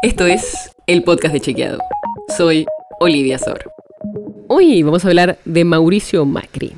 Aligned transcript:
Esto 0.00 0.26
es 0.26 0.70
el 0.86 1.02
podcast 1.02 1.34
de 1.34 1.40
Chequeado. 1.40 1.80
Soy 2.36 2.66
Olivia 3.00 3.36
Sor. 3.36 3.72
Hoy 4.46 4.80
vamos 4.84 5.04
a 5.04 5.08
hablar 5.08 5.38
de 5.44 5.64
Mauricio 5.64 6.24
Macri. 6.24 6.76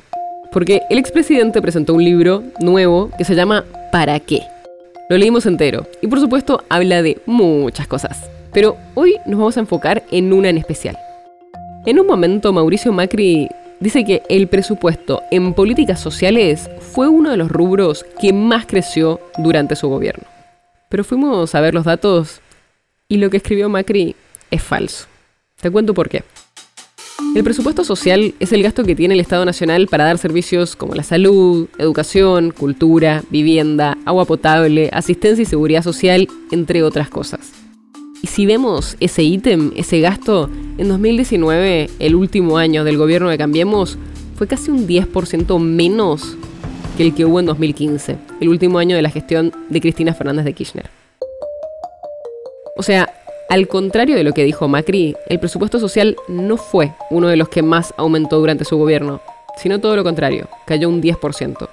Porque 0.51 0.81
el 0.89 0.97
expresidente 0.97 1.61
presentó 1.61 1.93
un 1.93 2.03
libro 2.03 2.41
nuevo 2.61 3.11
que 3.19 3.23
se 3.23 3.35
llama 3.35 3.63
¿Para 3.91 4.19
qué? 4.19 4.41
Lo 5.07 5.19
leímos 5.19 5.45
entero 5.45 5.85
y 6.01 6.07
por 6.07 6.19
supuesto 6.19 6.63
habla 6.67 7.03
de 7.03 7.21
muchas 7.27 7.85
cosas. 7.85 8.27
Pero 8.53 8.75
hoy 8.95 9.17
nos 9.27 9.37
vamos 9.37 9.55
a 9.55 9.59
enfocar 9.59 10.01
en 10.09 10.33
una 10.33 10.49
en 10.49 10.57
especial. 10.57 10.97
En 11.85 11.99
un 11.99 12.07
momento 12.07 12.51
Mauricio 12.51 12.91
Macri 12.91 13.49
dice 13.79 14.03
que 14.03 14.23
el 14.29 14.47
presupuesto 14.47 15.21
en 15.29 15.53
políticas 15.53 15.99
sociales 15.99 16.71
fue 16.79 17.07
uno 17.07 17.29
de 17.29 17.37
los 17.37 17.51
rubros 17.51 18.03
que 18.19 18.33
más 18.33 18.65
creció 18.65 19.19
durante 19.37 19.75
su 19.75 19.89
gobierno. 19.89 20.23
Pero 20.89 21.03
fuimos 21.03 21.53
a 21.53 21.61
ver 21.61 21.75
los 21.75 21.85
datos 21.85 22.41
y 23.11 23.17
lo 23.17 23.29
que 23.29 23.37
escribió 23.37 23.67
Macri 23.67 24.15
es 24.49 24.63
falso. 24.63 25.05
Te 25.59 25.69
cuento 25.69 25.93
por 25.93 26.07
qué. 26.07 26.23
El 27.35 27.43
presupuesto 27.43 27.83
social 27.83 28.33
es 28.39 28.53
el 28.53 28.63
gasto 28.63 28.85
que 28.85 28.95
tiene 28.95 29.15
el 29.15 29.19
Estado 29.19 29.43
Nacional 29.43 29.87
para 29.87 30.05
dar 30.05 30.17
servicios 30.17 30.77
como 30.77 30.95
la 30.95 31.03
salud, 31.03 31.67
educación, 31.77 32.51
cultura, 32.51 33.21
vivienda, 33.29 33.97
agua 34.05 34.23
potable, 34.23 34.89
asistencia 34.93 35.43
y 35.43 35.45
seguridad 35.45 35.83
social, 35.83 36.29
entre 36.51 36.83
otras 36.83 37.09
cosas. 37.09 37.51
Y 38.21 38.27
si 38.27 38.45
vemos 38.45 38.95
ese 39.01 39.23
ítem, 39.23 39.73
ese 39.75 39.99
gasto, 39.99 40.49
en 40.77 40.87
2019, 40.87 41.89
el 41.99 42.15
último 42.15 42.57
año 42.57 42.85
del 42.85 42.97
gobierno 42.97 43.29
de 43.29 43.37
Cambiemos, 43.37 43.97
fue 44.37 44.47
casi 44.47 44.71
un 44.71 44.87
10% 44.87 45.59
menos 45.59 46.37
que 46.95 47.03
el 47.03 47.13
que 47.13 47.25
hubo 47.25 47.41
en 47.41 47.47
2015, 47.47 48.15
el 48.39 48.47
último 48.47 48.79
año 48.79 48.95
de 48.95 49.01
la 49.01 49.09
gestión 49.09 49.51
de 49.67 49.81
Cristina 49.81 50.13
Fernández 50.13 50.45
de 50.45 50.53
Kirchner. 50.53 51.00
O 52.81 52.83
sea, 52.83 53.13
al 53.47 53.67
contrario 53.67 54.15
de 54.15 54.23
lo 54.23 54.33
que 54.33 54.43
dijo 54.43 54.67
Macri, 54.67 55.15
el 55.29 55.39
presupuesto 55.39 55.79
social 55.79 56.15
no 56.27 56.57
fue 56.57 56.91
uno 57.11 57.27
de 57.27 57.35
los 57.35 57.47
que 57.47 57.61
más 57.61 57.93
aumentó 57.95 58.39
durante 58.39 58.65
su 58.65 58.75
gobierno, 58.75 59.21
sino 59.55 59.79
todo 59.79 59.95
lo 59.95 60.03
contrario, 60.03 60.47
cayó 60.65 60.89
un 60.89 60.99
10%. 60.99 61.69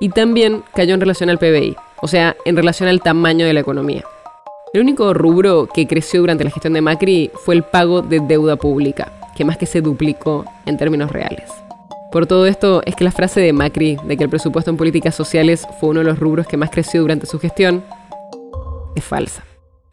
Y 0.00 0.08
también 0.08 0.64
cayó 0.74 0.94
en 0.94 1.00
relación 1.00 1.30
al 1.30 1.38
PBI, 1.38 1.76
o 2.02 2.08
sea, 2.08 2.34
en 2.44 2.56
relación 2.56 2.88
al 2.88 3.00
tamaño 3.00 3.46
de 3.46 3.52
la 3.52 3.60
economía. 3.60 4.02
El 4.72 4.80
único 4.80 5.14
rubro 5.14 5.68
que 5.72 5.86
creció 5.86 6.18
durante 6.18 6.42
la 6.42 6.50
gestión 6.50 6.72
de 6.72 6.80
Macri 6.80 7.30
fue 7.44 7.54
el 7.54 7.62
pago 7.62 8.02
de 8.02 8.18
deuda 8.18 8.56
pública, 8.56 9.12
que 9.36 9.44
más 9.44 9.56
que 9.56 9.66
se 9.66 9.82
duplicó 9.82 10.44
en 10.66 10.76
términos 10.76 11.12
reales. 11.12 11.48
Por 12.10 12.26
todo 12.26 12.46
esto 12.46 12.82
es 12.86 12.96
que 12.96 13.04
la 13.04 13.12
frase 13.12 13.40
de 13.40 13.52
Macri 13.52 13.98
de 14.04 14.16
que 14.16 14.24
el 14.24 14.30
presupuesto 14.30 14.72
en 14.72 14.76
políticas 14.76 15.14
sociales 15.14 15.64
fue 15.78 15.90
uno 15.90 16.00
de 16.00 16.06
los 16.06 16.18
rubros 16.18 16.48
que 16.48 16.56
más 16.56 16.70
creció 16.70 17.02
durante 17.02 17.26
su 17.26 17.38
gestión 17.38 17.84
es 18.96 19.04
falsa. 19.04 19.44